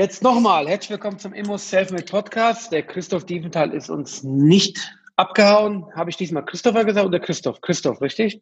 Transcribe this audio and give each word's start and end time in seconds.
Jetzt 0.00 0.22
nochmal, 0.22 0.66
herzlich 0.66 0.92
willkommen 0.92 1.18
zum 1.18 1.34
Immo 1.34 1.58
Selfmade 1.58 2.06
Podcast. 2.06 2.72
Der 2.72 2.82
Christoph 2.82 3.26
Dieventhal 3.26 3.74
ist 3.74 3.90
uns 3.90 4.22
nicht 4.22 4.96
abgehauen. 5.16 5.94
Habe 5.94 6.08
ich 6.08 6.16
diesmal 6.16 6.42
Christopher 6.42 6.86
gesagt 6.86 7.06
oder 7.06 7.20
Christoph? 7.20 7.60
Christoph, 7.60 8.00
richtig? 8.00 8.40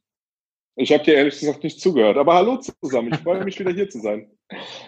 Ich 0.77 0.93
habe 0.93 1.03
dir 1.03 1.15
ehrlich 1.15 1.41
gesagt 1.41 1.65
nicht 1.65 1.81
zugehört, 1.81 2.17
aber 2.17 2.35
hallo 2.35 2.59
zusammen. 2.59 3.13
Ich 3.13 3.19
freue 3.19 3.43
mich 3.43 3.59
wieder 3.59 3.73
hier 3.73 3.89
zu 3.89 3.99
sein. 3.99 4.31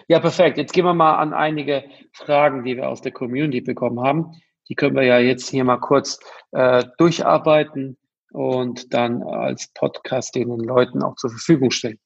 Ja, 0.07 0.21
perfekt. 0.21 0.57
Jetzt 0.57 0.71
gehen 0.71 0.85
wir 0.85 0.93
mal 0.93 1.17
an 1.17 1.33
einige 1.33 1.83
Fragen, 2.13 2.63
die 2.63 2.77
wir 2.77 2.87
aus 2.87 3.01
der 3.01 3.11
Community 3.11 3.59
bekommen 3.59 3.99
haben. 3.99 4.31
Die 4.69 4.75
können 4.75 4.95
wir 4.95 5.03
ja 5.03 5.19
jetzt 5.19 5.49
hier 5.49 5.65
mal 5.65 5.75
kurz 5.75 6.21
äh, 6.53 6.85
durcharbeiten 6.97 7.97
und 8.31 8.93
dann 8.93 9.23
als 9.23 9.67
Podcast 9.73 10.35
den 10.35 10.47
Leuten 10.47 11.03
auch 11.03 11.17
zur 11.17 11.31
Verfügung 11.31 11.71
stellen. 11.71 11.99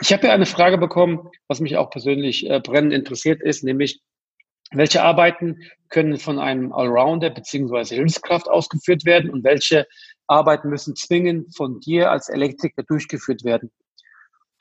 Ich 0.00 0.12
habe 0.12 0.28
ja 0.28 0.32
eine 0.32 0.46
Frage 0.46 0.78
bekommen, 0.78 1.28
was 1.48 1.58
mich 1.58 1.76
auch 1.76 1.90
persönlich 1.90 2.48
äh, 2.48 2.60
brennend 2.60 2.92
interessiert 2.92 3.42
ist, 3.42 3.64
nämlich 3.64 4.00
welche 4.74 5.02
Arbeiten 5.02 5.58
können 5.88 6.18
von 6.18 6.38
einem 6.38 6.72
Allrounder 6.72 7.30
beziehungsweise 7.30 7.94
Hilfskraft 7.94 8.48
ausgeführt 8.48 9.04
werden 9.04 9.30
und 9.30 9.44
welche 9.44 9.86
Arbeiten 10.26 10.68
müssen 10.68 10.96
zwingend 10.96 11.54
von 11.56 11.80
dir 11.80 12.10
als 12.10 12.28
Elektriker 12.28 12.82
durchgeführt 12.82 13.44
werden? 13.44 13.70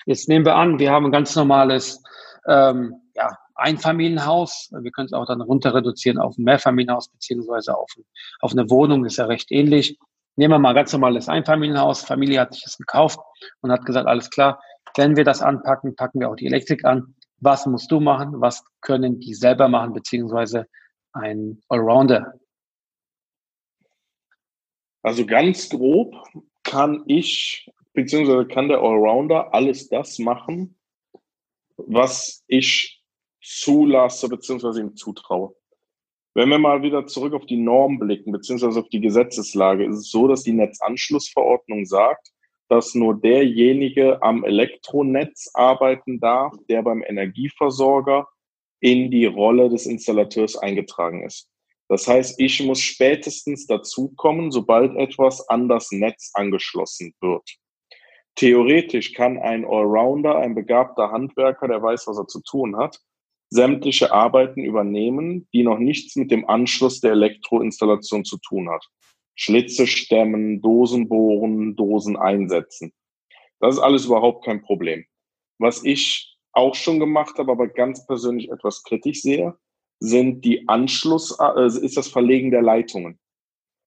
Jetzt 0.06 0.28
nehmen 0.28 0.46
wir 0.46 0.56
an, 0.56 0.80
wir 0.80 0.92
haben 0.92 1.06
ein 1.06 1.12
ganz 1.12 1.36
normales 1.36 2.02
ähm, 2.48 2.96
ja, 3.16 3.38
Einfamilienhaus. 3.56 4.72
Wir 4.72 4.92
können 4.92 5.06
es 5.06 5.14
auch 5.14 5.26
dann 5.26 5.42
runter 5.42 5.74
reduzieren 5.74 6.18
auf 6.18 6.38
ein 6.38 6.44
Mehrfamilienhaus 6.44 7.10
beziehungsweise 7.10 7.78
auf, 7.78 7.92
auf 8.40 8.52
eine 8.52 8.70
Wohnung, 8.70 9.06
ist 9.06 9.18
ja 9.18 9.26
recht 9.26 9.52
ähnlich. 9.52 9.98
Nehmen 10.36 10.54
wir 10.54 10.60
mal 10.60 10.70
ein 10.70 10.76
ganz 10.76 10.92
normales 10.92 11.30
Einfamilienhaus. 11.30 12.04
Familie 12.04 12.40
hat 12.40 12.54
sich 12.54 12.64
das 12.64 12.78
gekauft 12.78 13.20
und 13.62 13.72
hat 13.72 13.86
gesagt, 13.86 14.08
alles 14.08 14.30
klar, 14.30 14.60
wenn 14.96 15.16
wir 15.16 15.24
das 15.24 15.42
anpacken, 15.42 15.96
packen 15.96 16.20
wir 16.20 16.30
auch 16.30 16.36
die 16.36 16.48
Elektrik 16.48 16.84
an 16.84 17.16
was 17.42 17.66
musst 17.66 17.92
du 17.92 18.00
machen, 18.00 18.40
was 18.40 18.64
können 18.80 19.20
die 19.20 19.34
selber 19.34 19.68
machen, 19.68 19.94
beziehungsweise 19.94 20.68
ein 21.12 21.62
Allrounder? 21.68 22.40
Also 25.02 25.26
ganz 25.26 25.70
grob 25.70 26.16
kann 26.64 27.04
ich, 27.08 27.70
beziehungsweise 27.94 28.48
kann 28.48 28.70
der 28.70 28.80
Allrounder 28.80 29.54
alles 29.54 29.90
das 29.90 30.20
machen, 30.20 30.78
was 31.76 32.44
ich 32.48 33.02
zulasse, 33.42 34.30
beziehungsweise 34.30 34.82
ihm 34.82 34.96
zutraue. 34.96 35.56
Wenn 36.36 36.50
wir 36.50 36.60
mal 36.60 36.84
wieder 36.84 37.08
zurück 37.08 37.34
auf 37.34 37.48
die 37.48 37.58
Norm 37.58 37.98
blicken, 38.00 38.32
beziehungsweise 38.32 38.80
auf 38.80 38.90
die 38.90 39.02
Gesetzeslage, 39.02 39.86
ist 39.86 39.98
es 39.98 40.12
so, 40.12 40.28
dass 40.28 40.44
die 40.44 40.54
Netzanschlussverordnung 40.54 41.86
sagt, 41.86 42.32
dass 42.72 42.96
nur 42.96 43.20
derjenige 43.20 44.24
am 44.24 44.46
Elektronetz 44.46 45.52
arbeiten 45.54 46.22
darf, 46.22 46.54
der 46.70 46.82
beim 46.82 47.04
Energieversorger 47.06 48.30
in 48.80 49.12
die 49.12 49.26
Rolle 49.26 49.68
des 49.68 49.86
Installateurs 49.86 50.56
eingetragen 50.56 51.26
ist. 51.26 51.50
Das 51.90 52.08
heißt, 52.08 52.40
ich 52.40 52.64
muss 52.64 52.80
spätestens 52.80 53.68
dazukommen, 53.68 54.52
sobald 54.52 54.96
etwas 54.96 55.50
an 55.50 55.68
das 55.68 55.92
Netz 55.92 56.32
angeschlossen 56.34 57.14
wird. 57.20 57.44
Theoretisch 58.36 59.12
kann 59.12 59.38
ein 59.38 59.66
Allrounder, 59.66 60.38
ein 60.38 60.56
begabter 60.56 61.12
Handwerker, 61.12 61.68
der 61.68 61.84
weiß, 61.84 62.08
was 62.08 62.20
er 62.20 62.28
zu 62.28 62.40
tun 62.42 62.78
hat, 62.78 63.02
sämtliche 63.50 64.14
Arbeiten 64.14 64.64
übernehmen, 64.64 65.46
die 65.54 65.64
noch 65.64 65.78
nichts 65.78 66.16
mit 66.16 66.32
dem 66.32 66.48
Anschluss 66.48 67.02
der 67.02 67.12
Elektroinstallation 67.12 68.24
zu 68.24 68.38
tun 68.38 68.70
hat. 68.70 68.88
Schlitze 69.36 69.88
stemmen, 69.88 70.62
Dosen 70.62 71.08
bohren, 71.10 71.76
Dosen 71.76 72.18
einsetzen. 72.18 72.94
Das 73.60 73.76
ist 73.76 73.82
alles 73.82 74.06
überhaupt 74.06 74.46
kein 74.46 74.62
Problem. 74.62 75.06
Was 75.60 75.84
ich 75.84 76.38
auch 76.54 76.76
schon 76.76 77.00
gemacht 77.00 77.38
habe, 77.38 77.52
aber 77.52 77.68
ganz 77.68 78.06
persönlich 78.06 78.50
etwas 78.50 78.84
kritisch 78.84 79.22
sehe, 79.22 79.56
sind 80.00 80.44
die 80.44 80.68
Anschluss, 80.68 81.38
äh, 81.40 81.66
ist 81.66 81.96
das 81.96 82.08
Verlegen 82.08 82.52
der 82.52 82.64
Leitungen. 82.64 83.20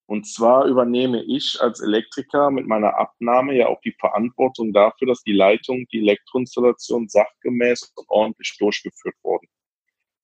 Und 0.06 0.26
zwar 0.26 0.66
übernehme 0.66 1.22
ich 1.24 1.58
als 1.60 1.80
Elektriker 1.80 2.50
mit 2.50 2.66
meiner 2.66 2.98
Abnahme 2.98 3.56
ja 3.56 3.68
auch 3.68 3.80
die 3.80 3.94
Verantwortung 3.98 4.72
dafür, 4.72 5.08
dass 5.08 5.22
die 5.22 5.32
Leitung, 5.32 5.86
die 5.92 6.00
Elektroinstallation 6.00 7.08
sachgemäß 7.08 7.92
und 7.96 8.06
ordentlich 8.08 8.54
durchgeführt 8.58 9.16
wurden. 9.22 9.48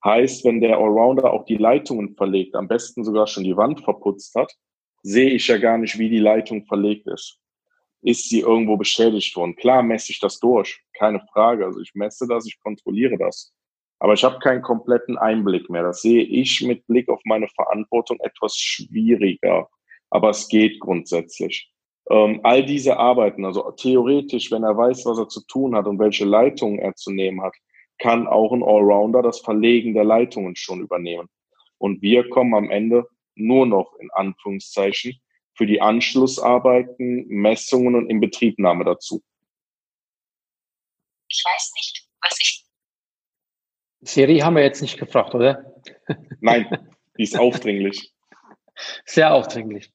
Heißt, 0.04 0.44
wenn 0.44 0.60
der 0.60 0.78
Allrounder 0.78 1.32
auch 1.32 1.44
die 1.44 1.56
Leitungen 1.56 2.14
verlegt, 2.14 2.54
am 2.54 2.68
besten 2.68 3.04
sogar 3.04 3.26
schon 3.26 3.44
die 3.44 3.56
Wand 3.56 3.82
verputzt 3.82 4.34
hat, 4.34 4.54
sehe 5.02 5.30
ich 5.30 5.46
ja 5.46 5.58
gar 5.58 5.78
nicht, 5.78 5.98
wie 5.98 6.08
die 6.08 6.18
Leitung 6.18 6.64
verlegt 6.66 7.06
ist. 7.06 7.38
Ist 8.02 8.28
sie 8.28 8.40
irgendwo 8.40 8.76
beschädigt 8.76 9.36
worden? 9.36 9.56
Klar 9.56 9.82
messe 9.82 10.12
ich 10.12 10.20
das 10.20 10.38
durch, 10.38 10.80
keine 10.94 11.20
Frage. 11.32 11.66
Also 11.66 11.80
ich 11.80 11.94
messe 11.94 12.26
das, 12.26 12.46
ich 12.46 12.58
kontrolliere 12.60 13.18
das. 13.18 13.52
Aber 13.98 14.14
ich 14.14 14.24
habe 14.24 14.38
keinen 14.38 14.62
kompletten 14.62 15.18
Einblick 15.18 15.68
mehr. 15.68 15.82
Das 15.82 16.00
sehe 16.00 16.22
ich 16.22 16.62
mit 16.62 16.86
Blick 16.86 17.08
auf 17.10 17.20
meine 17.24 17.48
Verantwortung 17.48 18.18
etwas 18.20 18.56
schwieriger. 18.56 19.68
Aber 20.08 20.30
es 20.30 20.48
geht 20.48 20.80
grundsätzlich. 20.80 21.70
Ähm, 22.10 22.40
all 22.42 22.64
diese 22.64 22.96
Arbeiten, 22.96 23.44
also 23.44 23.70
theoretisch, 23.72 24.50
wenn 24.50 24.64
er 24.64 24.76
weiß, 24.76 25.04
was 25.04 25.18
er 25.18 25.28
zu 25.28 25.44
tun 25.46 25.76
hat 25.76 25.86
und 25.86 25.98
welche 25.98 26.24
Leitungen 26.24 26.78
er 26.78 26.94
zu 26.94 27.12
nehmen 27.12 27.42
hat, 27.42 27.54
kann 27.98 28.26
auch 28.26 28.52
ein 28.52 28.64
Allrounder 28.64 29.22
das 29.22 29.40
Verlegen 29.40 29.92
der 29.92 30.04
Leitungen 30.04 30.56
schon 30.56 30.80
übernehmen. 30.80 31.28
Und 31.78 32.00
wir 32.00 32.28
kommen 32.30 32.54
am 32.54 32.70
Ende 32.70 33.06
nur 33.40 33.66
noch 33.66 33.94
in 33.98 34.10
Anführungszeichen 34.12 35.20
für 35.54 35.66
die 35.66 35.80
Anschlussarbeiten, 35.80 37.26
Messungen 37.28 37.94
und 37.94 38.08
Inbetriebnahme 38.08 38.84
dazu. 38.84 39.22
Ich 41.28 41.42
weiß 41.44 41.72
nicht, 41.76 42.08
was 42.22 42.38
ich. 42.40 42.66
Siri 44.00 44.38
haben 44.38 44.56
wir 44.56 44.62
jetzt 44.62 44.80
nicht 44.80 44.98
gefragt, 44.98 45.34
oder? 45.34 45.74
Nein, 46.40 46.66
die 47.18 47.24
ist 47.24 47.38
aufdringlich. 47.38 48.12
Sehr 49.04 49.34
aufdringlich. 49.34 49.92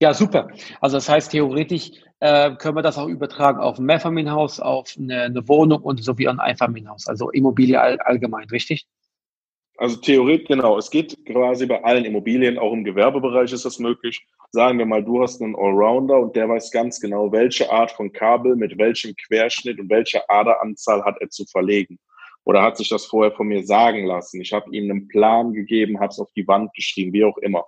Ja, 0.00 0.14
super. 0.14 0.48
Also 0.80 0.96
das 0.96 1.08
heißt, 1.08 1.30
theoretisch 1.30 1.90
äh, 2.20 2.54
können 2.56 2.76
wir 2.76 2.82
das 2.82 2.98
auch 2.98 3.08
übertragen 3.08 3.60
auf 3.60 3.78
ein 3.78 3.84
Mehrfamilienhaus, 3.84 4.60
auf 4.60 4.94
eine, 4.98 5.22
eine 5.22 5.48
Wohnung 5.48 5.82
und 5.82 6.02
sowie 6.02 6.28
ein 6.28 6.40
Einfamilienhaus, 6.40 7.06
also 7.06 7.30
Immobilie 7.30 7.80
all, 7.80 7.98
allgemein, 8.00 8.48
richtig? 8.48 8.86
Also 9.82 9.96
theoretisch, 9.96 10.46
genau. 10.46 10.78
Es 10.78 10.90
geht 10.90 11.26
quasi 11.26 11.66
bei 11.66 11.82
allen 11.82 12.04
Immobilien, 12.04 12.56
auch 12.56 12.72
im 12.72 12.84
Gewerbebereich 12.84 13.52
ist 13.52 13.64
das 13.64 13.80
möglich. 13.80 14.24
Sagen 14.52 14.78
wir 14.78 14.86
mal, 14.86 15.02
du 15.02 15.20
hast 15.20 15.42
einen 15.42 15.56
Allrounder 15.56 16.20
und 16.20 16.36
der 16.36 16.48
weiß 16.48 16.70
ganz 16.70 17.00
genau, 17.00 17.32
welche 17.32 17.68
Art 17.68 17.90
von 17.90 18.12
Kabel 18.12 18.54
mit 18.54 18.78
welchem 18.78 19.12
Querschnitt 19.26 19.80
und 19.80 19.90
welche 19.90 20.30
Aderanzahl 20.30 21.04
hat 21.04 21.16
er 21.20 21.30
zu 21.30 21.44
verlegen. 21.46 21.98
Oder 22.44 22.62
hat 22.62 22.76
sich 22.76 22.90
das 22.90 23.06
vorher 23.06 23.32
von 23.32 23.48
mir 23.48 23.66
sagen 23.66 24.06
lassen. 24.06 24.40
Ich 24.40 24.52
habe 24.52 24.70
ihm 24.70 24.88
einen 24.88 25.08
Plan 25.08 25.52
gegeben, 25.52 25.98
habe 25.98 26.12
es 26.12 26.20
auf 26.20 26.30
die 26.36 26.46
Wand 26.46 26.72
geschrieben, 26.74 27.12
wie 27.12 27.24
auch 27.24 27.38
immer. 27.38 27.64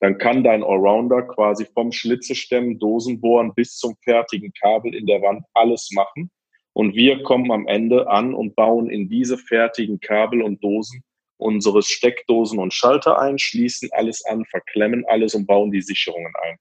Dann 0.00 0.18
kann 0.18 0.44
dein 0.44 0.62
Allrounder 0.62 1.22
quasi 1.22 1.64
vom 1.72 1.92
Schlitzestemmen, 1.92 2.78
Dosenbohren 2.78 3.54
bis 3.54 3.78
zum 3.78 3.96
fertigen 4.04 4.52
Kabel 4.52 4.94
in 4.94 5.06
der 5.06 5.22
Wand 5.22 5.46
alles 5.54 5.88
machen. 5.92 6.30
Und 6.74 6.94
wir 6.94 7.22
kommen 7.22 7.50
am 7.50 7.66
Ende 7.66 8.06
an 8.10 8.34
und 8.34 8.54
bauen 8.54 8.90
in 8.90 9.08
diese 9.08 9.38
fertigen 9.38 9.98
Kabel 9.98 10.42
und 10.42 10.62
Dosen 10.62 11.02
unsere 11.44 11.82
Steckdosen 11.82 12.58
und 12.58 12.72
Schalter 12.72 13.18
ein, 13.18 13.38
schließen 13.38 13.90
alles 13.92 14.24
an, 14.24 14.46
verklemmen 14.46 15.04
alles 15.06 15.34
und 15.34 15.46
bauen 15.46 15.70
die 15.70 15.82
Sicherungen 15.82 16.32
ein. 16.42 16.56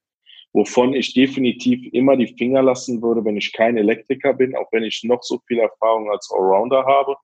Wovon 0.52 0.94
ich 0.94 1.14
definitiv 1.14 1.92
immer 1.94 2.18
die 2.18 2.36
Finger 2.38 2.62
lassen 2.62 3.02
würde, 3.02 3.24
wenn 3.24 3.38
ich 3.38 3.54
kein 3.54 3.78
Elektriker 3.78 4.34
bin, 4.34 4.56
auch 4.56 4.68
wenn 4.72 4.84
ich 4.84 5.02
noch 5.04 5.24
so 5.24 5.40
viel 5.48 5.60
Erfahrung 5.60 6.12
als 6.12 6.30
Allrounder 6.32 6.86
habe, 6.86 7.16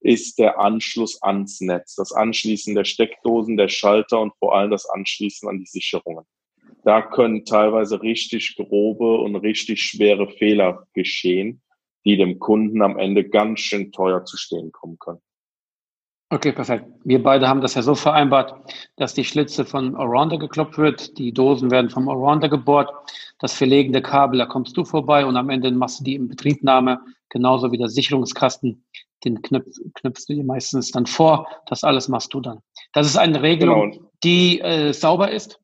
ist 0.00 0.38
der 0.38 0.60
Anschluss 0.60 1.20
ans 1.22 1.60
Netz. 1.62 1.94
Das 1.94 2.12
Anschließen 2.12 2.74
der 2.74 2.84
Steckdosen, 2.84 3.56
der 3.56 3.68
Schalter 3.68 4.20
und 4.20 4.34
vor 4.38 4.54
allem 4.54 4.70
das 4.70 4.86
Anschließen 4.86 5.48
an 5.48 5.58
die 5.58 5.66
Sicherungen. 5.66 6.24
Da 6.84 7.00
können 7.00 7.46
teilweise 7.46 8.02
richtig 8.02 8.56
grobe 8.56 9.18
und 9.18 9.36
richtig 9.36 9.82
schwere 9.82 10.30
Fehler 10.30 10.86
geschehen, 10.92 11.62
die 12.04 12.18
dem 12.18 12.38
Kunden 12.38 12.82
am 12.82 12.98
Ende 12.98 13.28
ganz 13.28 13.60
schön 13.60 13.90
teuer 13.90 14.24
zu 14.24 14.36
stehen 14.36 14.70
kommen 14.70 14.98
können. 14.98 15.20
Okay, 16.28 16.50
perfekt. 16.50 16.86
Wir 17.04 17.22
beide 17.22 17.46
haben 17.48 17.60
das 17.60 17.74
ja 17.74 17.82
so 17.82 17.94
vereinbart, 17.94 18.74
dass 18.96 19.14
die 19.14 19.22
Schlitze 19.22 19.64
von 19.64 19.94
Allrounder 19.94 20.38
geklopft 20.38 20.76
wird, 20.76 21.16
die 21.18 21.32
Dosen 21.32 21.70
werden 21.70 21.88
vom 21.88 22.08
Allrounder 22.08 22.48
gebohrt, 22.48 22.90
das 23.38 23.52
Verlegen 23.52 23.92
der 23.92 24.02
Kabel, 24.02 24.38
da 24.38 24.46
kommst 24.46 24.76
du 24.76 24.84
vorbei 24.84 25.24
und 25.24 25.36
am 25.36 25.50
Ende 25.50 25.70
machst 25.70 26.00
du 26.00 26.04
die 26.04 26.16
Inbetriebnahme, 26.16 27.00
genauso 27.28 27.70
wie 27.70 27.78
der 27.78 27.88
Sicherungskasten, 27.88 28.84
den 29.24 29.40
knüpf, 29.40 29.68
knüpfst 29.94 30.26
du 30.28 30.34
dir 30.34 30.42
meistens 30.42 30.90
dann 30.90 31.06
vor. 31.06 31.46
Das 31.66 31.84
alles 31.84 32.08
machst 32.08 32.34
du 32.34 32.40
dann. 32.40 32.58
Das 32.92 33.06
ist 33.06 33.16
eine 33.16 33.42
Regelung, 33.42 33.92
genau. 33.92 34.10
die 34.24 34.60
äh, 34.60 34.92
sauber 34.92 35.30
ist. 35.30 35.60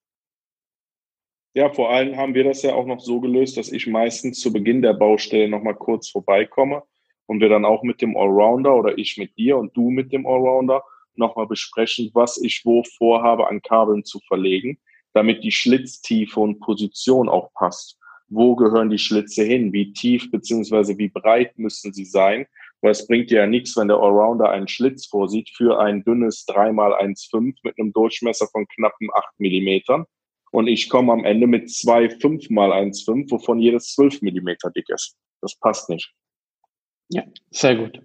Ja, 1.54 1.70
vor 1.70 1.90
allem 1.90 2.16
haben 2.16 2.34
wir 2.34 2.44
das 2.44 2.62
ja 2.62 2.74
auch 2.74 2.86
noch 2.86 3.00
so 3.00 3.20
gelöst, 3.20 3.56
dass 3.56 3.72
ich 3.72 3.88
meistens 3.88 4.38
zu 4.38 4.52
Beginn 4.52 4.80
der 4.80 4.94
Baustelle 4.94 5.48
nochmal 5.48 5.74
kurz 5.74 6.08
vorbeikomme 6.08 6.82
und 7.26 7.40
wir 7.40 7.48
dann 7.48 7.64
auch 7.64 7.82
mit 7.82 8.02
dem 8.02 8.16
Allrounder 8.16 8.74
oder 8.74 8.98
ich 8.98 9.16
mit 9.16 9.36
dir 9.36 9.56
und 9.56 9.76
du 9.76 9.90
mit 9.90 10.12
dem 10.12 10.26
Allrounder 10.26 10.82
nochmal 11.14 11.46
besprechen, 11.46 12.10
was 12.14 12.40
ich 12.40 12.62
wo 12.64 12.82
vorhabe 12.96 13.48
an 13.48 13.62
Kabeln 13.62 14.04
zu 14.04 14.20
verlegen, 14.26 14.78
damit 15.12 15.44
die 15.44 15.52
Schlitztiefe 15.52 16.40
und 16.40 16.60
Position 16.60 17.28
auch 17.28 17.52
passt. 17.54 17.98
Wo 18.28 18.56
gehören 18.56 18.88
die 18.88 18.98
Schlitze 18.98 19.44
hin? 19.44 19.72
Wie 19.72 19.92
tief 19.92 20.30
beziehungsweise 20.30 20.96
wie 20.96 21.08
breit 21.08 21.58
müssen 21.58 21.92
sie 21.92 22.06
sein? 22.06 22.46
Weil 22.80 22.92
es 22.92 23.06
bringt 23.06 23.30
dir 23.30 23.40
ja 23.40 23.46
nichts, 23.46 23.76
wenn 23.76 23.88
der 23.88 23.98
Allrounder 23.98 24.50
einen 24.50 24.68
Schlitz 24.68 25.06
vorsieht 25.06 25.50
für 25.50 25.78
ein 25.78 26.02
dünnes 26.02 26.46
3x1,5 26.48 27.56
mit 27.62 27.78
einem 27.78 27.92
Durchmesser 27.92 28.48
von 28.48 28.66
knappen 28.66 29.08
8 29.12 29.38
Millimetern 29.38 30.06
und 30.52 30.66
ich 30.66 30.88
komme 30.88 31.12
am 31.12 31.24
Ende 31.24 31.46
mit 31.46 31.70
zwei 31.70 32.10
5 32.10 32.50
mal 32.50 32.72
1,5, 32.72 33.30
wovon 33.30 33.58
jedes 33.58 33.94
12 33.94 34.20
Millimeter 34.20 34.70
dick 34.70 34.88
ist. 34.90 35.16
Das 35.40 35.56
passt 35.58 35.88
nicht. 35.88 36.12
Ja, 37.12 37.24
sehr 37.50 37.76
gut. 37.76 38.00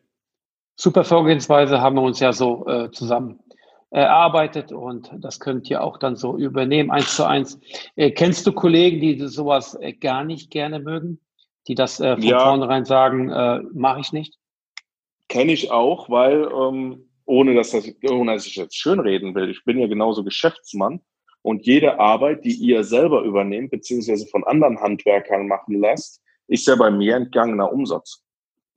Super 0.75 1.03
Vorgehensweise 1.03 1.81
haben 1.81 1.95
wir 1.95 2.01
uns 2.01 2.19
ja 2.19 2.33
so 2.33 2.67
äh, 2.67 2.91
zusammen 2.91 3.39
erarbeitet 3.89 4.73
und 4.73 5.09
das 5.17 5.39
könnt 5.39 5.69
ihr 5.69 5.81
auch 5.81 5.97
dann 5.97 6.17
so 6.17 6.37
übernehmen, 6.37 6.91
eins 6.91 7.15
zu 7.15 7.25
eins. 7.25 7.59
Äh, 7.95 8.11
kennst 8.11 8.45
du 8.45 8.51
Kollegen, 8.51 8.99
die 8.99 9.17
sowas 9.27 9.75
äh, 9.75 9.93
gar 9.93 10.25
nicht 10.25 10.51
gerne 10.51 10.79
mögen, 10.79 11.19
die 11.67 11.75
das 11.75 11.99
äh, 12.01 12.15
von 12.15 12.23
ja, 12.23 12.39
vornherein 12.39 12.83
sagen, 12.83 13.29
äh, 13.29 13.61
mache 13.73 14.01
ich 14.01 14.11
nicht? 14.11 14.37
Kenne 15.29 15.53
ich 15.53 15.71
auch, 15.71 16.09
weil 16.09 16.49
ähm, 16.51 17.09
ohne 17.25 17.55
dass 17.55 17.71
das, 17.71 17.89
ohne 18.09 18.33
dass 18.33 18.45
ich 18.45 18.57
jetzt 18.57 18.75
schönreden 18.75 19.35
will, 19.35 19.49
ich 19.49 19.63
bin 19.63 19.79
ja 19.79 19.87
genauso 19.87 20.23
Geschäftsmann 20.23 20.99
und 21.41 21.65
jede 21.65 21.97
Arbeit, 21.97 22.43
die 22.43 22.55
ihr 22.55 22.83
selber 22.83 23.21
übernehmt, 23.21 23.71
beziehungsweise 23.71 24.27
von 24.27 24.43
anderen 24.43 24.81
Handwerkern 24.81 25.47
machen 25.47 25.79
lasst, 25.79 26.21
ist 26.47 26.67
ja 26.67 26.75
bei 26.75 26.91
mir 26.91 27.15
entgangener 27.15 27.71
Umsatz. 27.71 28.26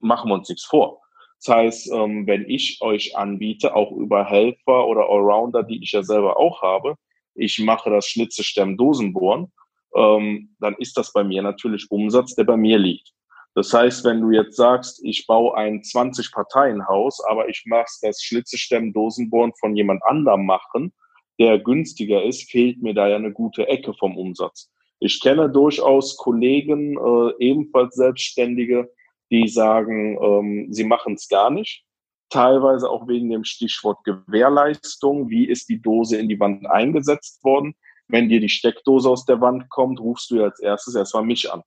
Machen 0.00 0.30
wir 0.30 0.34
uns 0.34 0.48
nichts 0.48 0.64
vor. 0.64 1.00
Das 1.44 1.54
heißt, 1.54 1.92
ähm, 1.92 2.26
wenn 2.26 2.48
ich 2.48 2.78
euch 2.82 3.16
anbiete, 3.16 3.74
auch 3.74 3.92
über 3.92 4.24
Helfer 4.24 4.86
oder 4.86 5.08
Allrounder, 5.08 5.62
die 5.62 5.82
ich 5.82 5.92
ja 5.92 6.02
selber 6.02 6.38
auch 6.38 6.60
habe, 6.62 6.96
ich 7.34 7.58
mache 7.58 7.90
das 7.90 8.06
Schnitze, 8.06 8.44
Stemmen, 8.44 8.76
Dosenbohren, 8.76 9.50
ähm, 9.94 10.54
dann 10.60 10.74
ist 10.74 10.96
das 10.96 11.12
bei 11.12 11.24
mir 11.24 11.42
natürlich 11.42 11.90
Umsatz, 11.90 12.34
der 12.34 12.44
bei 12.44 12.56
mir 12.56 12.78
liegt. 12.78 13.12
Das 13.54 13.72
heißt, 13.72 14.04
wenn 14.04 14.20
du 14.20 14.30
jetzt 14.30 14.56
sagst, 14.56 15.02
ich 15.02 15.26
baue 15.26 15.56
ein 15.56 15.80
20-Parteien-Haus, 15.80 17.20
aber 17.28 17.48
ich 17.48 17.64
mache 17.66 17.86
das 18.02 18.22
Schlitze, 18.22 18.56
Stemmen, 18.56 18.92
Dosenbohren 18.92 19.52
von 19.58 19.74
jemand 19.74 20.04
anderem 20.04 20.46
machen, 20.46 20.92
der 21.40 21.58
günstiger 21.58 22.22
ist, 22.22 22.50
fehlt 22.50 22.80
mir 22.82 22.94
da 22.94 23.08
ja 23.08 23.16
eine 23.16 23.32
gute 23.32 23.66
Ecke 23.66 23.94
vom 23.94 24.16
Umsatz. 24.16 24.70
Ich 25.00 25.20
kenne 25.20 25.50
durchaus 25.50 26.16
Kollegen, 26.16 26.96
äh, 26.96 27.32
ebenfalls 27.38 27.94
Selbstständige, 27.94 28.90
die 29.30 29.48
sagen, 29.48 30.18
ähm, 30.22 30.72
sie 30.72 30.84
machen 30.84 31.14
es 31.14 31.28
gar 31.28 31.50
nicht. 31.50 31.84
Teilweise 32.30 32.88
auch 32.88 33.08
wegen 33.08 33.30
dem 33.30 33.44
Stichwort 33.44 34.04
Gewährleistung. 34.04 35.30
Wie 35.30 35.48
ist 35.48 35.68
die 35.68 35.80
Dose 35.80 36.16
in 36.16 36.28
die 36.28 36.38
Wand 36.38 36.66
eingesetzt 36.66 37.42
worden? 37.42 37.74
Wenn 38.08 38.28
dir 38.28 38.40
die 38.40 38.48
Steckdose 38.48 39.08
aus 39.08 39.24
der 39.24 39.40
Wand 39.40 39.68
kommt, 39.68 40.00
rufst 40.00 40.30
du 40.30 40.36
ja 40.36 40.44
als 40.44 40.60
erstes 40.60 40.94
erstmal 40.94 41.24
mich 41.24 41.52
an. 41.52 41.62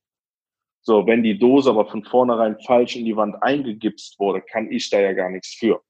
So, 0.82 1.08
wenn 1.08 1.24
die 1.24 1.40
Dose 1.40 1.70
aber 1.70 1.86
von 1.86 2.04
vornherein 2.04 2.60
falsch 2.60 2.98
in 2.98 3.06
die 3.06 3.16
Wand 3.16 3.42
eingegipst 3.42 4.20
wurde, 4.20 4.42
kann 4.42 4.70
ich 4.70 4.90
da 4.90 5.00
ja 5.00 5.14
gar 5.14 5.30
nichts 5.30 5.56
für. 5.56 5.82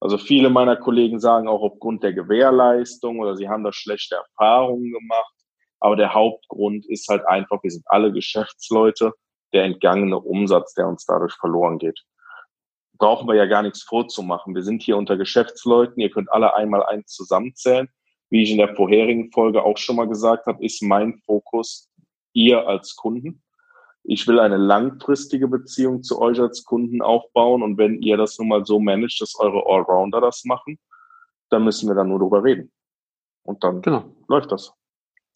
Also 0.00 0.16
viele 0.16 0.48
meiner 0.48 0.76
Kollegen 0.76 1.18
sagen 1.18 1.48
auch 1.48 1.62
aufgrund 1.62 2.02
der 2.04 2.12
Gewährleistung 2.12 3.18
oder 3.18 3.36
sie 3.36 3.48
haben 3.48 3.64
da 3.64 3.72
schlechte 3.72 4.16
Erfahrungen 4.16 4.92
gemacht. 4.92 5.34
Aber 5.80 5.96
der 5.96 6.14
Hauptgrund 6.14 6.86
ist 6.86 7.08
halt 7.08 7.26
einfach, 7.26 7.62
wir 7.62 7.70
sind 7.70 7.84
alle 7.86 8.12
Geschäftsleute, 8.12 9.12
der 9.52 9.64
entgangene 9.64 10.18
Umsatz, 10.18 10.74
der 10.74 10.88
uns 10.88 11.04
dadurch 11.04 11.34
verloren 11.34 11.78
geht. 11.78 12.00
Brauchen 12.98 13.26
wir 13.28 13.34
ja 13.34 13.46
gar 13.46 13.62
nichts 13.62 13.82
vorzumachen. 13.82 14.54
Wir 14.54 14.62
sind 14.62 14.82
hier 14.82 14.96
unter 14.96 15.16
Geschäftsleuten. 15.16 16.00
Ihr 16.00 16.10
könnt 16.10 16.30
alle 16.30 16.54
einmal 16.54 16.84
eins 16.84 17.12
zusammenzählen. 17.12 17.88
Wie 18.28 18.42
ich 18.42 18.50
in 18.50 18.58
der 18.58 18.76
vorherigen 18.76 19.32
Folge 19.32 19.62
auch 19.62 19.78
schon 19.78 19.96
mal 19.96 20.08
gesagt 20.08 20.46
habe, 20.46 20.64
ist 20.64 20.82
mein 20.82 21.20
Fokus 21.24 21.90
ihr 22.32 22.68
als 22.68 22.94
Kunden 22.94 23.42
ich 24.02 24.26
will 24.26 24.40
eine 24.40 24.56
langfristige 24.56 25.48
Beziehung 25.48 26.02
zu 26.02 26.20
euch 26.20 26.40
als 26.40 26.64
Kunden 26.64 27.02
aufbauen 27.02 27.62
und 27.62 27.78
wenn 27.78 28.00
ihr 28.02 28.16
das 28.16 28.38
nun 28.38 28.48
mal 28.48 28.64
so 28.64 28.80
managt, 28.80 29.20
dass 29.20 29.38
eure 29.38 29.66
Allrounder 29.66 30.20
das 30.20 30.44
machen, 30.44 30.78
dann 31.50 31.64
müssen 31.64 31.88
wir 31.88 31.94
dann 31.94 32.08
nur 32.08 32.18
drüber 32.18 32.42
reden. 32.42 32.72
Und 33.42 33.62
dann 33.64 33.82
genau. 33.82 34.04
läuft 34.28 34.52
das. 34.52 34.72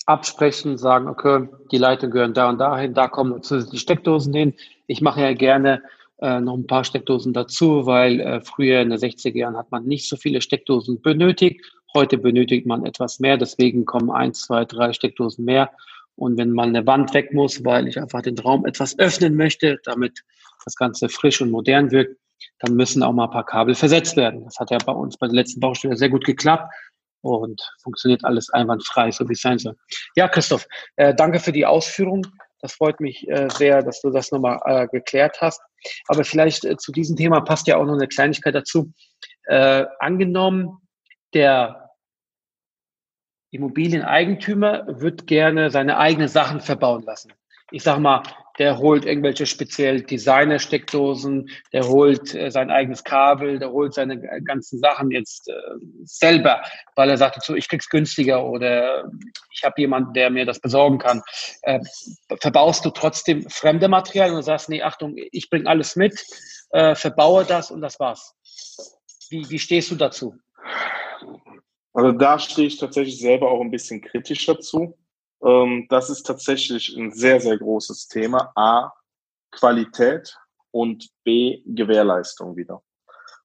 Absprechen, 0.06 0.76
sagen, 0.76 1.08
okay, 1.08 1.48
die 1.70 1.78
Leitungen 1.78 2.12
gehören 2.12 2.34
da 2.34 2.48
und 2.48 2.58
dahin, 2.58 2.94
da 2.94 3.08
kommen 3.08 3.42
zusätzlich 3.42 3.80
Steckdosen 3.80 4.34
hin. 4.34 4.54
Ich 4.86 5.00
mache 5.00 5.22
ja 5.22 5.32
gerne 5.32 5.82
äh, 6.20 6.40
noch 6.40 6.54
ein 6.54 6.66
paar 6.66 6.84
Steckdosen 6.84 7.32
dazu, 7.32 7.86
weil 7.86 8.20
äh, 8.20 8.40
früher 8.40 8.80
in 8.80 8.90
den 8.90 8.98
60er 8.98 9.36
Jahren 9.36 9.56
hat 9.56 9.70
man 9.70 9.84
nicht 9.84 10.08
so 10.08 10.16
viele 10.16 10.40
Steckdosen 10.40 11.00
benötigt. 11.00 11.64
Heute 11.94 12.18
benötigt 12.18 12.66
man 12.66 12.84
etwas 12.84 13.20
mehr, 13.20 13.36
deswegen 13.36 13.86
kommen 13.86 14.10
eins, 14.10 14.42
zwei, 14.42 14.64
drei 14.64 14.92
Steckdosen 14.92 15.44
mehr. 15.44 15.70
Und 16.16 16.36
wenn 16.36 16.50
mal 16.50 16.68
eine 16.68 16.86
Wand 16.86 17.14
weg 17.14 17.32
muss, 17.32 17.64
weil 17.64 17.88
ich 17.88 17.98
einfach 17.98 18.22
den 18.22 18.38
Raum 18.38 18.66
etwas 18.66 18.98
öffnen 18.98 19.36
möchte, 19.36 19.80
damit 19.84 20.22
das 20.64 20.76
Ganze 20.76 21.08
frisch 21.08 21.40
und 21.40 21.50
modern 21.50 21.90
wirkt, 21.90 22.16
dann 22.60 22.74
müssen 22.74 23.02
auch 23.02 23.12
mal 23.12 23.24
ein 23.24 23.30
paar 23.30 23.46
Kabel 23.46 23.74
versetzt 23.74 24.16
werden. 24.16 24.44
Das 24.44 24.58
hat 24.58 24.70
ja 24.70 24.78
bei 24.84 24.92
uns 24.92 25.16
bei 25.16 25.26
der 25.26 25.36
letzten 25.36 25.60
Baustelle 25.60 25.96
sehr 25.96 26.10
gut 26.10 26.24
geklappt 26.24 26.72
und 27.30 27.60
funktioniert 27.82 28.24
alles 28.24 28.50
einwandfrei, 28.50 29.10
so 29.10 29.28
wie 29.28 29.32
es 29.32 29.40
sein 29.40 29.58
soll. 29.58 29.76
Ja, 30.16 30.28
Christoph, 30.28 30.66
äh, 30.96 31.14
danke 31.14 31.40
für 31.40 31.52
die 31.52 31.66
Ausführung. 31.66 32.26
Das 32.60 32.72
freut 32.72 33.00
mich 33.00 33.28
äh, 33.28 33.48
sehr, 33.50 33.82
dass 33.82 34.00
du 34.00 34.10
das 34.10 34.32
nochmal 34.32 34.58
äh, 34.64 34.86
geklärt 34.88 35.40
hast. 35.40 35.60
Aber 36.08 36.24
vielleicht 36.24 36.64
äh, 36.64 36.76
zu 36.76 36.92
diesem 36.92 37.16
Thema 37.16 37.40
passt 37.40 37.66
ja 37.66 37.76
auch 37.76 37.84
noch 37.84 37.94
eine 37.94 38.08
Kleinigkeit 38.08 38.54
dazu. 38.54 38.92
Äh, 39.44 39.84
angenommen, 39.98 40.78
der 41.34 41.90
Immobilieneigentümer 43.50 44.84
wird 44.86 45.26
gerne 45.26 45.70
seine 45.70 45.98
eigenen 45.98 46.28
Sachen 46.28 46.60
verbauen 46.60 47.02
lassen. 47.02 47.32
Ich 47.70 47.82
sag 47.82 47.98
mal, 47.98 48.22
der 48.58 48.78
holt 48.78 49.04
irgendwelche 49.04 49.46
speziell 49.46 50.02
Designer-Steckdosen, 50.02 51.48
der 51.72 51.88
holt 51.88 52.34
äh, 52.34 52.50
sein 52.50 52.70
eigenes 52.70 53.02
Kabel, 53.04 53.58
der 53.58 53.70
holt 53.70 53.94
seine 53.94 54.20
ganzen 54.44 54.78
Sachen 54.78 55.10
jetzt 55.10 55.48
äh, 55.48 55.52
selber, 56.04 56.62
weil 56.94 57.10
er 57.10 57.16
sagt 57.16 57.42
so, 57.42 57.54
ich 57.54 57.68
krieg's 57.68 57.88
günstiger 57.88 58.44
oder 58.44 59.10
ich 59.52 59.64
habe 59.64 59.74
jemanden, 59.78 60.12
der 60.12 60.30
mir 60.30 60.46
das 60.46 60.60
besorgen 60.60 60.98
kann. 60.98 61.22
Äh, 61.62 61.80
verbaust 62.40 62.84
du 62.84 62.90
trotzdem 62.90 63.48
fremde 63.50 63.88
Materialien 63.88 64.36
und 64.36 64.42
sagst, 64.42 64.68
nee, 64.68 64.82
Achtung, 64.82 65.14
ich 65.16 65.50
bringe 65.50 65.68
alles 65.68 65.96
mit, 65.96 66.24
äh, 66.70 66.94
verbaue 66.94 67.44
das 67.44 67.70
und 67.70 67.80
das 67.80 67.98
war's. 67.98 68.34
Wie, 69.30 69.48
wie 69.50 69.58
stehst 69.58 69.90
du 69.90 69.96
dazu? 69.96 70.34
Also 71.92 72.12
da 72.12 72.38
stehe 72.38 72.66
ich 72.66 72.78
tatsächlich 72.78 73.18
selber 73.18 73.50
auch 73.50 73.60
ein 73.60 73.70
bisschen 73.70 74.00
kritischer 74.00 74.58
zu. 74.58 74.96
Ähm, 75.44 75.86
das 75.90 76.10
ist 76.10 76.24
tatsächlich 76.24 76.96
ein 76.96 77.12
sehr, 77.12 77.40
sehr 77.40 77.58
großes 77.58 78.08
Thema. 78.08 78.52
A, 78.56 78.92
Qualität 79.50 80.36
und 80.70 81.08
B, 81.22 81.62
Gewährleistung 81.66 82.56
wieder. 82.56 82.82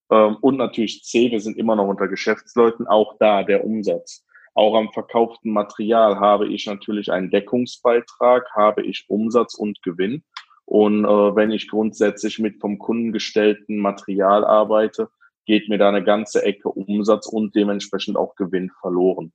Ähm, 0.09 0.37
und 0.41 0.57
natürlich 0.57 1.03
C, 1.03 1.29
wir 1.29 1.41
sind 1.41 1.57
immer 1.57 1.75
noch 1.75 1.87
unter 1.87 2.07
Geschäftsleuten, 2.07 2.87
auch 2.87 3.17
da 3.19 3.43
der 3.43 3.63
Umsatz. 3.63 4.25
Auch 4.55 4.75
am 4.75 4.91
verkauften 4.91 5.51
Material 5.51 6.19
habe 6.19 6.47
ich 6.47 6.65
natürlich 6.65 7.11
einen 7.11 7.29
Deckungsbeitrag, 7.29 8.49
habe 8.55 8.81
ich 8.83 9.05
Umsatz 9.07 9.53
und 9.53 9.81
Gewinn. 9.83 10.23
Und 10.65 11.05
äh, 11.05 11.35
wenn 11.35 11.51
ich 11.51 11.67
grundsätzlich 11.67 12.39
mit 12.39 12.59
vom 12.59 12.77
Kunden 12.77 13.11
gestellten 13.11 13.77
Material 13.77 14.45
arbeite, 14.45 15.09
geht 15.45 15.67
mir 15.69 15.77
da 15.77 15.89
eine 15.89 16.03
ganze 16.03 16.43
Ecke 16.43 16.69
Umsatz 16.69 17.27
und 17.27 17.55
dementsprechend 17.55 18.17
auch 18.17 18.35
Gewinn 18.35 18.69
verloren. 18.81 19.33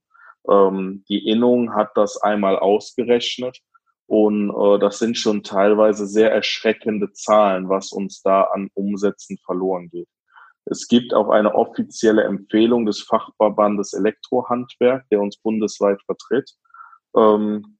Ähm, 0.48 1.04
die 1.08 1.26
Innung 1.28 1.74
hat 1.74 1.90
das 1.94 2.16
einmal 2.18 2.58
ausgerechnet 2.58 3.60
und 4.06 4.50
äh, 4.50 4.78
das 4.78 4.98
sind 4.98 5.16
schon 5.16 5.42
teilweise 5.42 6.06
sehr 6.06 6.32
erschreckende 6.32 7.12
Zahlen, 7.12 7.68
was 7.68 7.92
uns 7.92 8.22
da 8.22 8.42
an 8.42 8.70
Umsätzen 8.74 9.38
verloren 9.44 9.88
geht. 9.90 10.08
Es 10.66 10.88
gibt 10.88 11.12
auch 11.12 11.28
eine 11.28 11.54
offizielle 11.54 12.24
Empfehlung 12.24 12.86
des 12.86 13.02
Fachverbandes 13.02 13.92
Elektrohandwerk, 13.92 15.04
der 15.10 15.20
uns 15.20 15.36
bundesweit 15.36 16.00
vertritt, 16.06 16.50
ähm, 17.16 17.78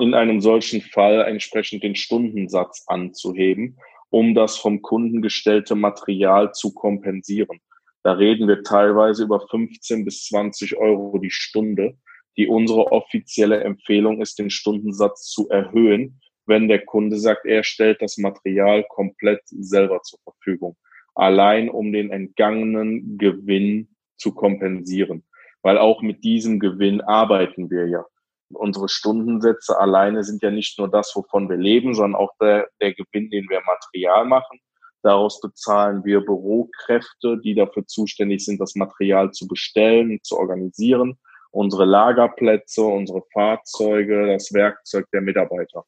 in 0.00 0.14
einem 0.14 0.40
solchen 0.42 0.82
Fall 0.82 1.22
entsprechend 1.22 1.82
den 1.82 1.96
Stundensatz 1.96 2.84
anzuheben 2.86 3.78
um 4.12 4.34
das 4.34 4.58
vom 4.58 4.82
Kunden 4.82 5.22
gestellte 5.22 5.74
Material 5.74 6.52
zu 6.52 6.72
kompensieren. 6.74 7.60
Da 8.02 8.12
reden 8.12 8.48
wir 8.48 8.62
teilweise 8.62 9.24
über 9.24 9.40
15 9.48 10.04
bis 10.04 10.26
20 10.26 10.76
Euro 10.76 11.18
die 11.18 11.30
Stunde, 11.30 11.96
die 12.36 12.48
unsere 12.48 12.90
offizielle 12.90 13.62
Empfehlung 13.62 14.20
ist, 14.20 14.38
den 14.38 14.50
Stundensatz 14.50 15.28
zu 15.28 15.48
erhöhen, 15.48 16.20
wenn 16.46 16.68
der 16.68 16.84
Kunde 16.84 17.18
sagt, 17.18 17.46
er 17.46 17.62
stellt 17.62 18.02
das 18.02 18.18
Material 18.18 18.84
komplett 18.88 19.42
selber 19.46 20.00
zur 20.02 20.18
Verfügung. 20.24 20.76
allein 21.14 21.68
um 21.68 21.92
den 21.92 22.10
entgangenen 22.10 23.18
Gewinn 23.18 23.94
zu 24.16 24.34
kompensieren. 24.34 25.24
Weil 25.60 25.76
auch 25.76 26.00
mit 26.00 26.24
diesem 26.24 26.58
Gewinn 26.58 27.02
arbeiten 27.02 27.70
wir 27.70 27.86
ja. 27.86 28.04
Unsere 28.48 28.88
Stundensätze 28.88 29.78
alleine 29.78 30.24
sind 30.24 30.42
ja 30.42 30.50
nicht 30.50 30.78
nur 30.78 30.90
das, 30.90 31.14
wovon 31.14 31.50
wir 31.50 31.58
leben, 31.58 31.94
sondern 31.94 32.18
auch 32.20 32.30
der, 32.40 32.66
der 32.80 32.94
Gewinn, 32.94 33.30
den 33.30 33.48
wir 33.48 33.60
Material 33.60 34.24
machen. 34.24 34.58
Daraus 35.02 35.40
bezahlen 35.40 36.04
wir 36.04 36.20
Bürokräfte, 36.20 37.38
die 37.38 37.54
dafür 37.54 37.86
zuständig 37.86 38.44
sind, 38.44 38.60
das 38.60 38.76
Material 38.76 39.32
zu 39.32 39.48
bestellen, 39.48 40.20
zu 40.22 40.36
organisieren, 40.36 41.18
unsere 41.50 41.84
Lagerplätze, 41.84 42.82
unsere 42.82 43.22
Fahrzeuge, 43.32 44.28
das 44.28 44.52
Werkzeug 44.52 45.06
der 45.12 45.20
Mitarbeiter. 45.20 45.84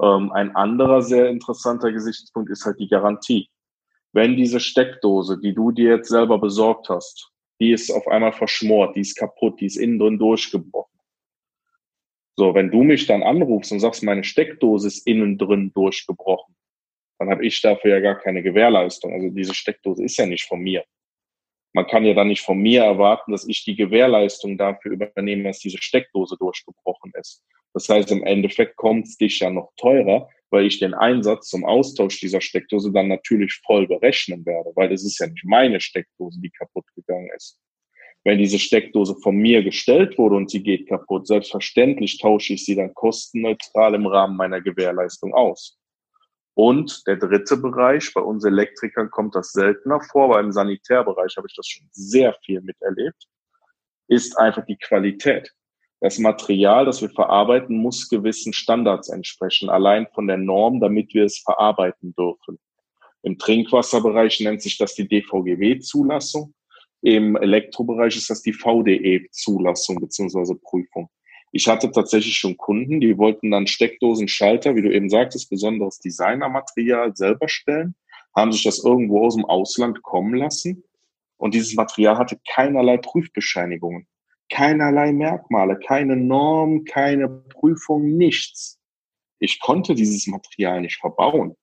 Ähm, 0.00 0.30
ein 0.32 0.54
anderer 0.54 1.02
sehr 1.02 1.28
interessanter 1.28 1.90
Gesichtspunkt 1.90 2.50
ist 2.50 2.66
halt 2.66 2.78
die 2.78 2.88
Garantie. 2.88 3.48
Wenn 4.12 4.36
diese 4.36 4.60
Steckdose, 4.60 5.40
die 5.40 5.54
du 5.54 5.72
dir 5.72 5.96
jetzt 5.96 6.08
selber 6.10 6.38
besorgt 6.38 6.88
hast, 6.88 7.30
die 7.60 7.72
ist 7.72 7.90
auf 7.90 8.06
einmal 8.08 8.32
verschmort, 8.32 8.94
die 8.94 9.00
ist 9.00 9.16
kaputt, 9.16 9.60
die 9.60 9.66
ist 9.66 9.76
innen 9.76 9.98
drin 9.98 10.18
durchgebrochen. 10.18 10.94
So, 12.36 12.54
wenn 12.54 12.70
du 12.70 12.82
mich 12.82 13.06
dann 13.06 13.22
anrufst 13.22 13.72
und 13.72 13.80
sagst, 13.80 14.02
meine 14.02 14.24
Steckdose 14.24 14.88
ist 14.88 15.06
innen 15.06 15.38
drin 15.38 15.72
durchgebrochen, 15.72 16.54
dann 17.18 17.30
habe 17.30 17.46
ich 17.46 17.60
dafür 17.60 17.92
ja 17.92 18.00
gar 18.00 18.18
keine 18.18 18.42
Gewährleistung. 18.42 19.12
Also 19.12 19.30
diese 19.30 19.54
Steckdose 19.54 20.04
ist 20.04 20.16
ja 20.16 20.26
nicht 20.26 20.46
von 20.46 20.60
mir. 20.60 20.84
Man 21.72 21.86
kann 21.86 22.04
ja 22.04 22.14
dann 22.14 22.28
nicht 22.28 22.42
von 22.42 22.58
mir 22.58 22.84
erwarten, 22.84 23.32
dass 23.32 23.48
ich 23.48 23.64
die 23.64 23.74
Gewährleistung 23.74 24.56
dafür 24.56 24.92
übernehme, 24.92 25.44
dass 25.44 25.58
diese 25.58 25.78
Steckdose 25.82 26.36
durchgebrochen 26.38 27.12
ist. 27.18 27.42
Das 27.72 27.88
heißt, 27.88 28.12
im 28.12 28.24
Endeffekt 28.24 28.76
kommt 28.76 29.06
es 29.06 29.16
dich 29.16 29.40
ja 29.40 29.50
noch 29.50 29.72
teurer, 29.76 30.28
weil 30.50 30.66
ich 30.66 30.78
den 30.78 30.94
Einsatz 30.94 31.48
zum 31.48 31.64
Austausch 31.64 32.20
dieser 32.20 32.40
Steckdose 32.40 32.92
dann 32.92 33.08
natürlich 33.08 33.60
voll 33.66 33.88
berechnen 33.88 34.46
werde, 34.46 34.70
weil 34.76 34.92
es 34.92 35.04
ist 35.04 35.18
ja 35.18 35.26
nicht 35.26 35.44
meine 35.44 35.80
Steckdose, 35.80 36.40
die 36.40 36.50
kaputt 36.50 36.84
gegangen 36.94 37.28
ist. 37.36 37.58
Wenn 38.22 38.38
diese 38.38 38.60
Steckdose 38.60 39.16
von 39.22 39.36
mir 39.36 39.64
gestellt 39.64 40.16
wurde 40.16 40.36
und 40.36 40.50
sie 40.50 40.62
geht 40.62 40.88
kaputt, 40.88 41.26
selbstverständlich 41.26 42.18
tausche 42.18 42.54
ich 42.54 42.64
sie 42.64 42.76
dann 42.76 42.94
kostenneutral 42.94 43.94
im 43.94 44.06
Rahmen 44.06 44.36
meiner 44.36 44.60
Gewährleistung 44.60 45.34
aus. 45.34 45.76
Und 46.54 47.06
der 47.06 47.16
dritte 47.16 47.56
Bereich, 47.56 48.12
bei 48.14 48.20
uns 48.20 48.44
Elektrikern 48.44 49.10
kommt 49.10 49.34
das 49.34 49.52
seltener 49.52 50.00
vor, 50.00 50.26
aber 50.26 50.40
im 50.40 50.52
Sanitärbereich 50.52 51.36
habe 51.36 51.48
ich 51.48 51.56
das 51.56 51.66
schon 51.66 51.88
sehr 51.90 52.34
viel 52.44 52.60
miterlebt, 52.60 53.26
ist 54.06 54.38
einfach 54.38 54.64
die 54.64 54.76
Qualität. 54.76 55.52
Das 56.00 56.18
Material, 56.18 56.84
das 56.84 57.00
wir 57.02 57.10
verarbeiten, 57.10 57.76
muss 57.76 58.08
gewissen 58.08 58.52
Standards 58.52 59.08
entsprechen, 59.08 59.70
allein 59.70 60.06
von 60.14 60.26
der 60.26 60.36
Norm, 60.36 60.80
damit 60.80 61.14
wir 61.14 61.24
es 61.24 61.38
verarbeiten 61.38 62.14
dürfen. 62.14 62.58
Im 63.22 63.38
Trinkwasserbereich 63.38 64.40
nennt 64.40 64.60
sich 64.60 64.76
das 64.76 64.94
die 64.94 65.08
DVGW-Zulassung. 65.08 66.54
Im 67.00 67.36
Elektrobereich 67.36 68.16
ist 68.16 68.28
das 68.28 68.42
die 68.42 68.52
VDE-Zulassung 68.52 69.98
bzw. 69.98 70.54
Prüfung. 70.62 71.08
Ich 71.54 71.68
hatte 71.68 71.90
tatsächlich 71.90 72.36
schon 72.36 72.56
Kunden, 72.56 73.00
die 73.00 73.16
wollten 73.16 73.50
dann 73.50 73.66
Steckdosenschalter, 73.66 74.74
wie 74.74 74.82
du 74.82 74.92
eben 74.92 75.08
sagtest, 75.08 75.50
besonderes 75.50 76.00
Designermaterial 76.00 77.14
selber 77.14 77.48
stellen, 77.48 77.94
haben 78.34 78.52
sich 78.52 78.64
das 78.64 78.82
irgendwo 78.82 79.24
aus 79.24 79.36
dem 79.36 79.44
Ausland 79.44 80.02
kommen 80.02 80.34
lassen 80.34 80.82
und 81.36 81.54
dieses 81.54 81.74
Material 81.74 82.18
hatte 82.18 82.38
keinerlei 82.44 82.96
Prüfbescheinigungen 82.96 84.08
keinerlei 84.50 85.12
Merkmale, 85.12 85.78
keine 85.78 86.16
Norm, 86.16 86.84
keine 86.84 87.28
Prüfung, 87.28 88.16
nichts. 88.16 88.78
Ich 89.38 89.60
konnte 89.60 89.94
dieses 89.94 90.26
Material 90.26 90.80
nicht 90.80 91.00
verbauen. 91.00 91.56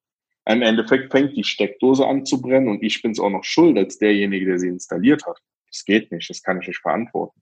Im 0.46 0.62
Endeffekt 0.62 1.12
fängt 1.12 1.38
die 1.38 1.44
Steckdose 1.44 2.06
an 2.06 2.26
zu 2.26 2.42
brennen 2.42 2.68
und 2.68 2.84
ich 2.84 3.02
bin 3.02 3.12
es 3.12 3.20
auch 3.20 3.30
noch 3.30 3.44
schuld 3.44 3.78
als 3.78 3.98
derjenige, 3.98 4.46
der 4.46 4.60
sie 4.60 4.68
installiert 4.68 5.26
hat. 5.26 5.40
Das 5.68 5.86
geht 5.86 6.12
nicht, 6.12 6.30
das 6.30 6.42
kann 6.42 6.60
ich 6.62 6.68
nicht 6.68 6.82
verantworten. 6.82 7.42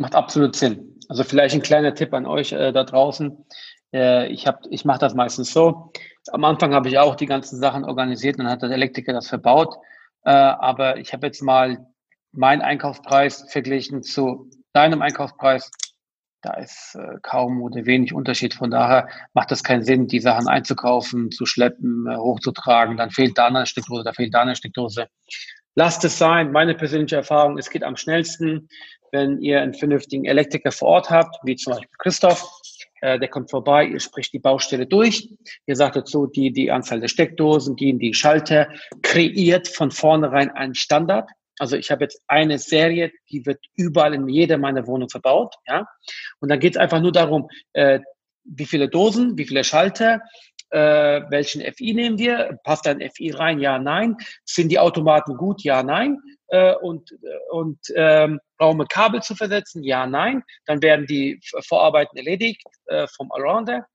Macht 0.00 0.14
absolut 0.14 0.56
Sinn. 0.56 0.98
Also 1.10 1.24
vielleicht 1.24 1.54
ein 1.54 1.60
kleiner 1.60 1.94
Tipp 1.94 2.14
an 2.14 2.24
euch 2.24 2.52
äh, 2.52 2.72
da 2.72 2.84
draußen. 2.84 3.44
Äh, 3.92 4.28
ich 4.28 4.46
ich 4.70 4.86
mache 4.86 4.98
das 4.98 5.14
meistens 5.14 5.52
so. 5.52 5.92
Am 6.32 6.42
Anfang 6.44 6.72
habe 6.72 6.88
ich 6.88 6.98
auch 6.98 7.16
die 7.16 7.26
ganzen 7.26 7.58
Sachen 7.58 7.84
organisiert 7.84 8.38
und 8.38 8.44
dann 8.44 8.52
hat 8.52 8.62
der 8.62 8.70
Elektriker 8.70 9.12
das 9.12 9.28
verbaut. 9.28 9.76
Äh, 10.24 10.30
aber 10.30 10.96
ich 10.96 11.12
habe 11.12 11.26
jetzt 11.26 11.42
mal 11.42 11.86
mein 12.32 12.62
Einkaufspreis 12.62 13.44
verglichen 13.50 14.02
zu 14.02 14.48
deinem 14.72 15.02
Einkaufspreis, 15.02 15.70
da 16.40 16.54
ist 16.54 16.94
äh, 16.94 17.18
kaum 17.20 17.60
oder 17.60 17.84
wenig 17.84 18.14
Unterschied. 18.14 18.54
Von 18.54 18.70
daher 18.70 19.06
macht 19.34 19.52
es 19.52 19.62
keinen 19.62 19.84
Sinn, 19.84 20.06
die 20.06 20.20
Sachen 20.20 20.48
einzukaufen, 20.48 21.30
zu 21.30 21.44
schleppen, 21.44 22.06
äh, 22.06 22.16
hochzutragen. 22.16 22.96
Dann 22.96 23.10
fehlt 23.10 23.36
da 23.36 23.48
eine 23.48 23.66
Steckdose, 23.66 24.04
da 24.04 24.14
fehlt 24.14 24.32
da 24.32 24.40
eine 24.40 24.56
Steckdose. 24.56 25.08
Lasst 25.74 26.04
es 26.04 26.18
sein. 26.18 26.52
Meine 26.52 26.74
persönliche 26.74 27.16
Erfahrung, 27.16 27.58
es 27.58 27.70
geht 27.70 27.84
am 27.84 27.96
schnellsten, 27.96 28.68
wenn 29.12 29.40
ihr 29.40 29.60
einen 29.60 29.74
vernünftigen 29.74 30.24
Elektriker 30.24 30.72
vor 30.72 30.88
Ort 30.88 31.10
habt, 31.10 31.36
wie 31.44 31.56
zum 31.56 31.72
Beispiel 31.72 31.88
Christoph. 31.98 32.44
Äh, 33.00 33.18
der 33.18 33.28
kommt 33.28 33.50
vorbei, 33.50 33.86
ihr 33.86 34.00
spricht 34.00 34.32
die 34.32 34.38
Baustelle 34.38 34.86
durch. 34.86 35.28
Ihr 35.66 35.76
sagt 35.76 35.96
dazu 35.96 36.26
die, 36.26 36.52
die 36.52 36.70
Anzahl 36.70 37.00
der 37.00 37.08
Steckdosen, 37.08 37.76
die, 37.76 37.96
die 37.96 38.14
Schalter, 38.14 38.68
kreiert 39.02 39.68
von 39.68 39.90
vornherein 39.90 40.50
einen 40.50 40.74
Standard. 40.74 41.30
Also 41.58 41.76
ich 41.76 41.90
habe 41.90 42.04
jetzt 42.04 42.22
eine 42.26 42.58
Serie, 42.58 43.12
die 43.30 43.44
wird 43.46 43.58
überall 43.74 44.14
in 44.14 44.28
jeder 44.28 44.58
meiner 44.58 44.86
Wohnungen 44.86 45.10
verbaut. 45.10 45.54
Ja? 45.66 45.86
Und 46.40 46.50
dann 46.50 46.60
geht 46.60 46.74
es 46.74 46.80
einfach 46.80 47.00
nur 47.00 47.12
darum, 47.12 47.48
äh, 47.72 48.00
wie 48.44 48.66
viele 48.66 48.88
Dosen, 48.88 49.36
wie 49.36 49.44
viele 49.44 49.64
Schalter, 49.64 50.22
äh, 50.70 51.22
welchen 51.30 51.62
FI 51.72 51.94
nehmen 51.94 52.18
wir? 52.18 52.58
Passt 52.64 52.86
ein 52.86 53.00
FI 53.00 53.30
rein? 53.32 53.60
Ja, 53.60 53.78
nein. 53.78 54.16
Sind 54.44 54.70
die 54.70 54.78
Automaten 54.78 55.36
gut? 55.36 55.62
Ja, 55.62 55.82
nein. 55.82 56.18
Äh, 56.48 56.74
und 56.76 57.14
und 57.50 57.78
ähm, 57.94 58.40
brauchen 58.58 58.78
wir 58.78 58.86
Kabel 58.86 59.22
zu 59.22 59.34
versetzen? 59.34 59.82
Ja, 59.82 60.06
nein. 60.06 60.42
Dann 60.66 60.82
werden 60.82 61.06
die 61.06 61.40
Vorarbeiten 61.68 62.16
erledigt 62.16 62.62
äh, 62.86 63.06
vom 63.08 63.30
Allrounder. 63.32 63.86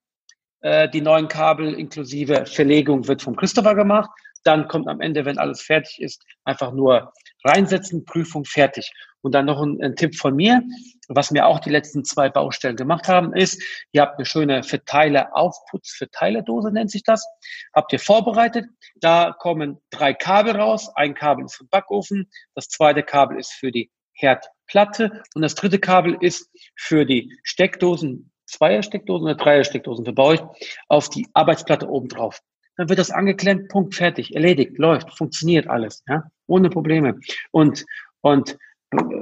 Äh, 0.60 0.88
die 0.88 1.00
neuen 1.00 1.28
Kabel 1.28 1.74
inklusive 1.74 2.46
Verlegung 2.46 3.06
wird 3.08 3.22
vom 3.22 3.36
Christopher 3.36 3.74
gemacht. 3.74 4.10
Dann 4.44 4.68
kommt 4.68 4.88
am 4.88 5.00
Ende, 5.00 5.24
wenn 5.24 5.38
alles 5.38 5.62
fertig 5.62 6.00
ist, 6.00 6.24
einfach 6.44 6.72
nur 6.72 7.12
reinsetzen, 7.44 8.04
Prüfung 8.04 8.44
fertig. 8.44 8.90
Und 9.22 9.34
dann 9.34 9.46
noch 9.46 9.60
ein, 9.60 9.82
ein, 9.82 9.96
Tipp 9.96 10.16
von 10.16 10.36
mir, 10.36 10.62
was 11.08 11.30
mir 11.30 11.46
auch 11.46 11.60
die 11.60 11.70
letzten 11.70 12.04
zwei 12.04 12.28
Baustellen 12.28 12.76
gemacht 12.76 13.08
haben, 13.08 13.34
ist, 13.34 13.62
ihr 13.92 14.02
habt 14.02 14.18
eine 14.18 14.26
schöne 14.26 14.62
Verteiler-Aufputz, 14.62 15.94
Verteilerdose 15.96 16.72
nennt 16.72 16.90
sich 16.90 17.02
das, 17.02 17.26
habt 17.74 17.92
ihr 17.92 17.98
vorbereitet. 17.98 18.66
Da 18.96 19.34
kommen 19.38 19.78
drei 19.90 20.14
Kabel 20.14 20.56
raus. 20.56 20.90
Ein 20.94 21.14
Kabel 21.14 21.44
ist 21.44 21.56
für 21.56 21.64
den 21.64 21.70
Backofen, 21.70 22.30
das 22.54 22.68
zweite 22.68 23.02
Kabel 23.02 23.38
ist 23.38 23.52
für 23.52 23.70
die 23.70 23.90
Herdplatte 24.12 25.22
und 25.34 25.42
das 25.42 25.54
dritte 25.54 25.78
Kabel 25.78 26.16
ist 26.20 26.50
für 26.74 27.04
die 27.04 27.36
Steckdosen, 27.42 28.32
Zweier-Steckdosen 28.46 29.24
oder 29.24 29.34
Dreier-Steckdosen 29.34 30.04
verbaue 30.04 30.34
ich 30.36 30.40
auf 30.88 31.08
die 31.08 31.28
Arbeitsplatte 31.34 31.88
oben 31.88 32.08
drauf 32.08 32.40
dann 32.76 32.88
wird 32.88 32.98
das 32.98 33.10
angeklemmt, 33.10 33.68
Punkt, 33.68 33.94
fertig, 33.94 34.34
erledigt, 34.34 34.78
läuft, 34.78 35.16
funktioniert 35.16 35.68
alles, 35.68 36.02
ja, 36.08 36.24
ohne 36.46 36.70
Probleme. 36.70 37.18
Und, 37.50 37.86
und 38.20 38.58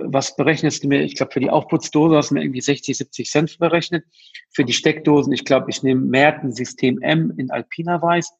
was 0.06 0.36
berechnest 0.36 0.84
du 0.84 0.88
mir? 0.88 1.02
Ich 1.02 1.16
glaube, 1.16 1.32
für 1.32 1.40
die 1.40 1.50
Aufputzdose 1.50 2.16
hast 2.16 2.30
du 2.30 2.34
mir 2.34 2.42
irgendwie 2.42 2.60
60, 2.60 2.96
70 2.96 3.30
Cent 3.30 3.58
berechnet. 3.58 4.04
Für 4.52 4.64
die 4.64 4.72
Steckdosen, 4.72 5.32
ich 5.32 5.44
glaube, 5.44 5.70
ich 5.70 5.82
nehme 5.82 6.00
Merten 6.00 6.52
System 6.52 7.00
M 7.02 7.32
in 7.36 7.50
Alpina 7.50 8.00
Weiß. 8.00 8.32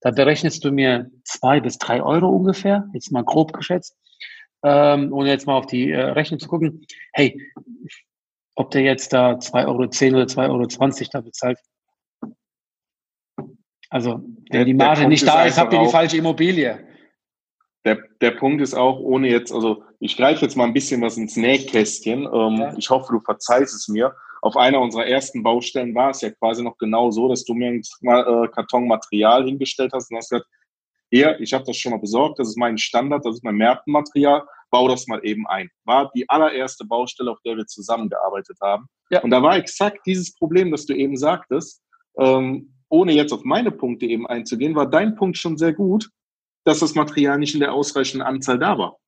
Da 0.00 0.10
berechnest 0.10 0.64
du 0.64 0.72
mir 0.72 1.10
zwei 1.24 1.60
bis 1.60 1.78
drei 1.78 2.02
Euro 2.02 2.28
ungefähr, 2.28 2.88
jetzt 2.92 3.12
mal 3.12 3.24
grob 3.24 3.52
geschätzt, 3.52 3.96
ähm, 4.64 5.12
ohne 5.12 5.30
jetzt 5.30 5.46
mal 5.46 5.56
auf 5.56 5.66
die 5.66 5.90
äh, 5.90 6.00
Rechnung 6.00 6.40
zu 6.40 6.48
gucken. 6.48 6.84
Hey, 7.12 7.40
ob 8.54 8.70
der 8.70 8.82
jetzt 8.82 9.12
da 9.12 9.32
2,10 9.32 9.66
Euro 9.66 9.74
oder 9.76 9.88
2,20 9.88 10.50
Euro 10.50 11.08
da 11.12 11.20
bezahlt, 11.20 11.58
also, 13.92 14.22
wenn 14.50 14.64
die 14.64 14.72
Marge 14.72 15.06
nicht 15.06 15.26
da 15.26 15.44
ist, 15.44 15.58
habt 15.58 15.74
ihr 15.74 15.80
die 15.80 15.90
falsche 15.90 16.16
Immobilie. 16.16 16.78
Der, 17.84 17.98
der 18.20 18.32
Punkt 18.32 18.62
ist 18.62 18.74
auch, 18.74 19.00
ohne 19.00 19.28
jetzt, 19.28 19.52
also 19.52 19.82
ich 19.98 20.16
greife 20.16 20.42
jetzt 20.42 20.56
mal 20.56 20.64
ein 20.64 20.72
bisschen 20.72 21.02
was 21.02 21.16
ins 21.16 21.36
Nähkästchen. 21.36 22.22
Ähm, 22.32 22.56
ja. 22.56 22.74
Ich 22.76 22.90
hoffe, 22.90 23.12
du 23.12 23.20
verzeihst 23.20 23.74
es 23.74 23.88
mir. 23.88 24.14
Auf 24.40 24.56
einer 24.56 24.80
unserer 24.80 25.06
ersten 25.06 25.42
Baustellen 25.42 25.94
war 25.94 26.10
es 26.10 26.20
ja 26.20 26.30
quasi 26.30 26.62
noch 26.62 26.78
genau 26.78 27.10
so, 27.10 27.28
dass 27.28 27.44
du 27.44 27.54
mir 27.54 27.68
ein 27.68 27.82
äh, 28.02 28.48
Karton 28.48 28.88
Material 28.88 29.44
hingestellt 29.44 29.92
hast 29.92 30.10
und 30.10 30.16
hast 30.16 30.30
gesagt, 30.30 30.48
hier, 31.10 31.38
ich 31.40 31.52
habe 31.52 31.64
das 31.64 31.76
schon 31.76 31.92
mal 31.92 31.98
besorgt, 31.98 32.38
das 32.38 32.48
ist 32.48 32.56
mein 32.56 32.78
Standard, 32.78 33.24
das 33.24 33.36
ist 33.36 33.44
mein 33.44 33.56
Märtenmaterial, 33.56 34.44
bau 34.70 34.88
das 34.88 35.06
mal 35.06 35.20
eben 35.24 35.46
ein. 35.46 35.68
War 35.84 36.10
die 36.14 36.28
allererste 36.28 36.86
Baustelle, 36.86 37.30
auf 37.30 37.38
der 37.44 37.56
wir 37.56 37.66
zusammengearbeitet 37.66 38.56
haben. 38.62 38.86
Ja. 39.10 39.20
Und 39.20 39.30
da 39.30 39.42
war 39.42 39.56
exakt 39.56 40.06
dieses 40.06 40.34
Problem, 40.34 40.70
das 40.70 40.86
du 40.86 40.94
eben 40.94 41.16
sagtest. 41.16 41.82
Ähm, 42.18 42.74
ohne 42.88 43.12
jetzt 43.12 43.32
auf 43.32 43.44
meine 43.44 43.70
Punkte 43.70 44.06
eben 44.06 44.26
einzugehen, 44.26 44.74
war 44.74 44.88
dein 44.88 45.14
Punkt 45.14 45.36
schon 45.36 45.58
sehr 45.58 45.72
gut, 45.72 46.08
dass 46.64 46.80
das 46.80 46.94
Material 46.94 47.38
nicht 47.38 47.54
in 47.54 47.60
der 47.60 47.72
ausreichenden 47.72 48.26
Anzahl 48.26 48.58
da 48.58 48.78
war. 48.78 48.98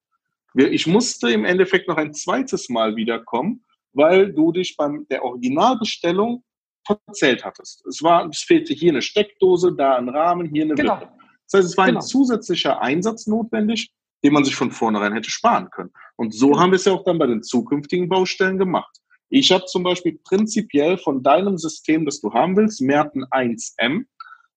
Ich 0.55 0.87
musste 0.87 1.31
im 1.31 1.45
Endeffekt 1.45 1.89
noch 1.89 1.97
ein 1.97 2.15
zweites 2.15 2.69
Mal 2.69 2.97
wiederkommen, 2.97 3.65
weil 3.93 4.33
du 4.33 4.53
dich 4.53 4.77
beim 4.77 5.07
der 5.09 5.25
Originalbestellung 5.25 6.45
verzählt 6.87 7.45
hattest. 7.45 7.85
Es 7.87 8.03
war, 8.03 8.29
es 8.29 8.41
fehlte 8.41 8.75
hier 8.75 8.93
eine 8.93 9.03
Steckdose, 9.03 9.75
da 9.75 9.97
ein 9.97 10.09
Rahmen, 10.09 10.49
hier 10.49 10.65
eine 10.65 10.75
genau. 10.75 11.01
Wippe. 11.01 11.13
Das 11.51 11.59
heißt, 11.59 11.71
es 11.71 11.77
war 11.77 11.87
genau. 11.87 11.99
ein 11.99 12.03
zusätzlicher 12.03 12.81
Einsatz 12.81 13.27
notwendig, 13.27 13.91
den 14.23 14.33
man 14.33 14.45
sich 14.45 14.55
von 14.55 14.71
vornherein 14.71 15.13
hätte 15.13 15.31
sparen 15.31 15.71
können. 15.71 15.91
Und 16.17 16.35
so 16.35 16.49
genau. 16.49 16.61
haben 16.61 16.71
wir 16.73 16.77
es 16.77 16.85
ja 16.85 16.93
auch 16.93 17.05
dann 17.05 17.19
bei 17.19 17.27
den 17.27 17.43
zukünftigen 17.43 18.09
Baustellen 18.09 18.59
gemacht. 18.59 18.97
Ich 19.31 19.51
habe 19.51 19.65
zum 19.67 19.83
Beispiel 19.83 20.19
prinzipiell 20.25 20.99
von 20.99 21.23
deinem 21.23 21.59
System, 21.59 22.05
das 22.05 22.21
du 22.21 22.33
haben 22.33 22.57
willst, 22.57 22.81
Merten 22.81 23.25
1M, 23.25 24.05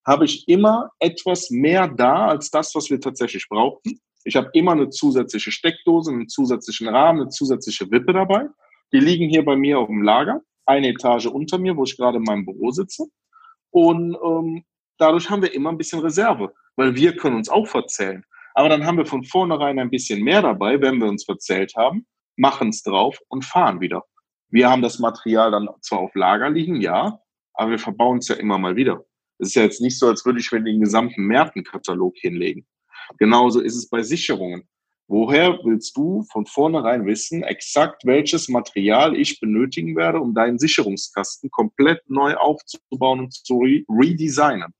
habe 0.08 0.24
ich 0.24 0.48
immer 0.48 0.90
etwas 1.00 1.50
mehr 1.50 1.86
da 1.86 2.28
als 2.28 2.50
das, 2.50 2.74
was 2.74 2.88
wir 2.88 2.98
tatsächlich 2.98 3.46
brauchten. 3.46 4.00
Ich 4.24 4.36
habe 4.36 4.48
immer 4.54 4.72
eine 4.72 4.88
zusätzliche 4.88 5.52
Steckdose, 5.52 6.10
einen 6.10 6.28
zusätzlichen 6.28 6.88
Rahmen, 6.88 7.20
eine 7.20 7.28
zusätzliche 7.28 7.90
Wippe 7.90 8.14
dabei. 8.14 8.46
Die 8.90 9.00
liegen 9.00 9.28
hier 9.28 9.44
bei 9.44 9.54
mir 9.54 9.78
auf 9.78 9.88
dem 9.88 10.02
Lager, 10.02 10.40
eine 10.64 10.88
Etage 10.88 11.26
unter 11.26 11.58
mir, 11.58 11.76
wo 11.76 11.84
ich 11.84 11.98
gerade 11.98 12.16
in 12.16 12.22
meinem 12.22 12.46
Büro 12.46 12.70
sitze. 12.70 13.04
Und 13.70 14.16
ähm, 14.24 14.64
dadurch 14.96 15.28
haben 15.28 15.42
wir 15.42 15.52
immer 15.52 15.70
ein 15.70 15.78
bisschen 15.78 16.00
Reserve, 16.00 16.54
weil 16.76 16.96
wir 16.96 17.14
können 17.14 17.36
uns 17.36 17.50
auch 17.50 17.66
verzählen. 17.66 18.24
Aber 18.54 18.70
dann 18.70 18.86
haben 18.86 18.96
wir 18.96 19.06
von 19.06 19.24
vornherein 19.24 19.78
ein 19.78 19.90
bisschen 19.90 20.24
mehr 20.24 20.40
dabei, 20.40 20.80
wenn 20.80 20.98
wir 21.00 21.08
uns 21.08 21.24
verzählt 21.24 21.74
haben, 21.76 22.06
machen 22.36 22.70
es 22.70 22.82
drauf 22.82 23.18
und 23.28 23.44
fahren 23.44 23.82
wieder. 23.82 24.04
Wir 24.48 24.70
haben 24.70 24.80
das 24.80 24.98
Material 24.98 25.50
dann 25.50 25.68
zwar 25.82 25.98
auf 25.98 26.14
Lager 26.14 26.48
liegen, 26.48 26.80
ja, 26.80 27.20
aber 27.52 27.72
wir 27.72 27.78
verbauen 27.78 28.18
es 28.18 28.28
ja 28.28 28.36
immer 28.36 28.56
mal 28.56 28.74
wieder. 28.74 29.04
Es 29.38 29.48
ist 29.48 29.54
ja 29.54 29.62
jetzt 29.62 29.80
nicht 29.80 29.98
so, 29.98 30.08
als 30.08 30.24
würde 30.24 30.40
ich 30.40 30.50
mir 30.50 30.62
den 30.62 30.80
gesamten 30.80 31.22
Märtenkatalog 31.24 32.16
hinlegen. 32.16 32.66
Genauso 33.18 33.60
ist 33.60 33.76
es 33.76 33.88
bei 33.88 34.02
Sicherungen. 34.02 34.68
Woher 35.10 35.58
willst 35.64 35.96
du 35.96 36.22
von 36.30 36.44
vornherein 36.44 37.06
wissen, 37.06 37.42
exakt 37.42 38.04
welches 38.04 38.48
Material 38.50 39.16
ich 39.16 39.40
benötigen 39.40 39.96
werde, 39.96 40.20
um 40.20 40.34
deinen 40.34 40.58
Sicherungskasten 40.58 41.50
komplett 41.50 42.02
neu 42.10 42.34
aufzubauen 42.34 43.20
und 43.20 43.32
zu 43.32 43.58
re 43.58 43.84
redesignen? 43.88 44.74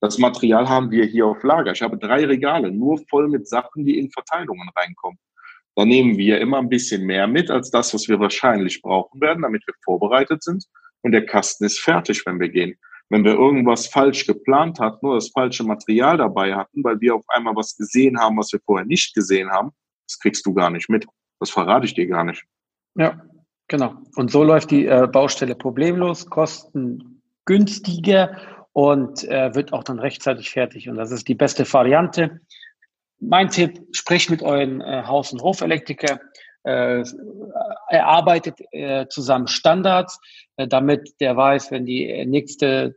Das 0.00 0.18
Material 0.18 0.68
haben 0.68 0.90
wir 0.90 1.04
hier 1.04 1.26
auf 1.26 1.42
Lager. 1.42 1.72
Ich 1.72 1.82
habe 1.82 1.98
drei 1.98 2.24
Regale, 2.26 2.70
nur 2.70 3.00
voll 3.08 3.28
mit 3.28 3.48
Sachen, 3.48 3.84
die 3.84 3.98
in 3.98 4.10
Verteilungen 4.10 4.68
reinkommen. 4.76 5.18
Da 5.74 5.84
nehmen 5.84 6.18
wir 6.18 6.40
immer 6.40 6.58
ein 6.58 6.68
bisschen 6.68 7.04
mehr 7.04 7.26
mit 7.26 7.50
als 7.50 7.70
das, 7.70 7.94
was 7.94 8.08
wir 8.08 8.20
wahrscheinlich 8.20 8.82
brauchen 8.82 9.20
werden, 9.20 9.42
damit 9.42 9.66
wir 9.66 9.74
vorbereitet 9.82 10.42
sind. 10.42 10.66
Und 11.02 11.12
der 11.12 11.26
Kasten 11.26 11.64
ist 11.64 11.80
fertig, 11.80 12.24
wenn 12.26 12.38
wir 12.38 12.50
gehen. 12.50 12.76
Wenn 13.12 13.24
wir 13.24 13.34
irgendwas 13.34 13.86
falsch 13.88 14.26
geplant 14.26 14.80
hatten 14.80 15.04
nur 15.04 15.16
das 15.16 15.28
falsche 15.28 15.64
Material 15.64 16.16
dabei 16.16 16.54
hatten, 16.54 16.82
weil 16.82 16.98
wir 17.02 17.14
auf 17.14 17.24
einmal 17.28 17.54
was 17.54 17.76
gesehen 17.76 18.18
haben, 18.18 18.38
was 18.38 18.50
wir 18.54 18.60
vorher 18.64 18.86
nicht 18.86 19.14
gesehen 19.14 19.50
haben, 19.50 19.72
das 20.08 20.18
kriegst 20.18 20.46
du 20.46 20.54
gar 20.54 20.70
nicht 20.70 20.88
mit. 20.88 21.06
Das 21.38 21.50
verrate 21.50 21.84
ich 21.84 21.92
dir 21.92 22.06
gar 22.06 22.24
nicht. 22.24 22.42
Ja, 22.94 23.22
genau. 23.68 23.96
Und 24.16 24.30
so 24.30 24.42
läuft 24.42 24.70
die 24.70 24.86
äh, 24.86 25.06
Baustelle 25.12 25.54
problemlos, 25.54 26.24
kostengünstiger 26.24 28.38
und 28.72 29.24
äh, 29.24 29.54
wird 29.54 29.74
auch 29.74 29.84
dann 29.84 29.98
rechtzeitig 29.98 30.48
fertig. 30.48 30.88
Und 30.88 30.96
das 30.96 31.10
ist 31.10 31.28
die 31.28 31.34
beste 31.34 31.70
Variante. 31.70 32.40
Mein 33.20 33.50
Tipp, 33.50 33.78
sprecht 33.92 34.30
mit 34.30 34.42
euren 34.42 34.80
äh, 34.80 35.02
Haus- 35.04 35.34
und 35.34 35.42
Hofelektriker, 35.42 36.18
äh, 36.64 37.04
erarbeitet 37.90 38.58
äh, 38.70 39.06
zusammen 39.08 39.48
Standards, 39.48 40.18
äh, 40.56 40.66
damit 40.66 41.20
der 41.20 41.36
weiß, 41.36 41.72
wenn 41.72 41.84
die 41.84 42.24
nächste 42.24 42.96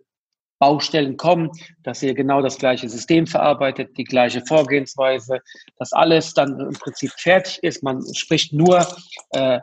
Baustellen 0.60 1.18
kommen, 1.18 1.52
dass 1.84 2.02
ihr 2.02 2.14
genau 2.14 2.42
das 2.42 2.58
gleiche 2.58 2.88
System 2.88 3.28
verarbeitet, 3.28 3.98
die 3.98 4.04
gleiche 4.04 4.42
Vorgehensweise, 4.46 5.42
dass 5.78 5.94
alles 5.94 6.34
dann 6.34 6.60
im 6.60 6.74
Prinzip 6.74 7.12
fertig 7.18 7.62
ist. 7.62 7.84
Man 7.84 8.02
spricht 8.14 8.54
nur 8.54 8.86
äh, 9.32 9.60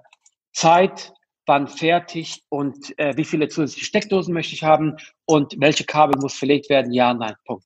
Zeit, 0.53 1.13
wann 1.47 1.67
fertig 1.67 2.43
und 2.49 2.97
äh, 2.99 3.17
wie 3.17 3.25
viele 3.25 3.49
zusätzliche 3.49 3.87
Steckdosen 3.87 4.35
möchte 4.35 4.55
ich 4.55 4.63
haben 4.63 4.97
und 5.25 5.55
welche 5.59 5.85
Kabel 5.85 6.21
muss 6.21 6.35
verlegt 6.35 6.71
werden, 6.71 6.93
ja, 6.93 7.13
nein, 7.15 7.35
Punkt. 7.47 7.65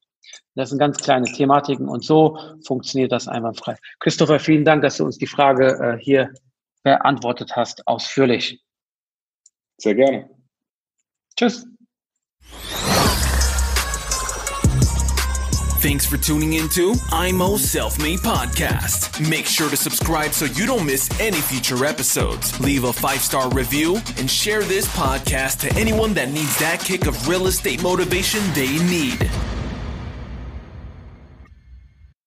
Das 0.55 0.71
sind 0.71 0.79
ganz 0.79 0.99
kleine 0.99 1.27
Thematiken 1.27 1.89
und 1.89 2.05
so 2.05 2.39
funktioniert 2.65 3.13
das 3.13 3.29
einwandfrei. 3.29 3.77
Christopher, 4.01 4.41
vielen 4.41 4.65
Dank, 4.65 4.83
dass 4.83 4.97
du 4.97 5.05
uns 5.05 5.19
die 5.19 5.27
Frage 5.27 5.99
äh, 5.99 6.03
hier 6.03 6.33
beantwortet 6.83 7.55
hast, 7.55 7.87
ausführlich. 7.87 8.63
Sehr 9.79 9.95
gerne. 9.95 10.31
Tschüss. 11.37 11.67
Thanks 15.87 16.05
for 16.05 16.17
tuning 16.17 16.55
into 16.55 16.97
IMO 17.13 17.57
Self 17.57 17.97
Made 18.03 18.19
Podcast. 18.19 19.31
Make 19.31 19.47
sure 19.47 19.71
to 19.71 19.77
subscribe 19.77 20.33
so 20.33 20.47
you 20.47 20.67
don't 20.67 20.85
miss 20.85 21.09
any 21.21 21.37
future 21.37 21.85
episodes. 21.85 22.59
Leave 22.59 22.83
a 22.83 22.93
five 22.93 23.21
star 23.21 23.49
review 23.51 24.01
and 24.19 24.29
share 24.29 24.65
this 24.65 24.89
podcast 24.97 25.61
to 25.61 25.73
anyone 25.79 26.13
that 26.15 26.33
needs 26.33 26.59
that 26.59 26.81
kick 26.81 27.07
of 27.07 27.29
real 27.29 27.47
estate 27.47 27.85
motivation 27.85 28.41
they 28.53 28.79
need. 28.87 29.31